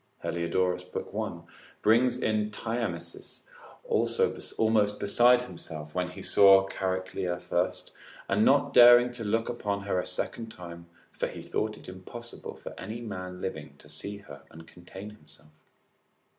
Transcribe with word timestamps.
4865]Heliodorus, 0.23 0.95
lib. 0.95 1.13
1. 1.13 1.43
brings 1.83 2.17
in 2.17 2.49
Thyamis 2.49 3.41
almost 3.83 4.99
besides 4.99 5.43
himself, 5.43 5.93
when 5.93 6.09
he 6.09 6.23
saw 6.23 6.67
Chariclia 6.67 7.39
first, 7.39 7.91
and 8.27 8.43
not 8.43 8.73
daring 8.73 9.11
to 9.11 9.23
look 9.23 9.47
upon 9.47 9.81
her 9.83 9.99
a 9.99 10.05
second 10.07 10.49
time, 10.51 10.87
for 11.11 11.27
he 11.27 11.43
thought 11.43 11.77
it 11.77 11.87
impossible 11.87 12.55
for 12.55 12.73
any 12.79 12.99
man 12.99 13.37
living 13.39 13.75
to 13.77 13.87
see 13.87 14.17
her 14.17 14.41
and 14.49 14.65
contain 14.65 15.11
himself. 15.11 15.51